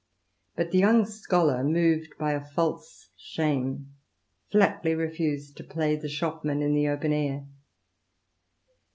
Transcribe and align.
But 0.55 0.71
the 0.71 0.79
young 0.79 1.05
scholar, 1.05 1.63
moved 1.63 2.17
by 2.17 2.39
false 2.39 3.09
shame, 3.15 3.93
flatly 4.51 4.95
refused 4.95 5.57
to 5.57 5.63
play 5.63 5.95
the 5.95 6.09
shopman 6.09 6.63
in 6.63 6.73
the 6.73 6.87
open 6.87 7.13
air. 7.13 7.45